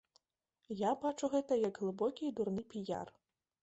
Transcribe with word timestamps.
Я 0.79 0.95
бачу 1.03 1.31
гэта 1.35 1.61
як 1.69 1.81
глыбокі 1.85 2.23
і 2.31 2.35
дурны 2.41 2.69
піяр. 2.75 3.19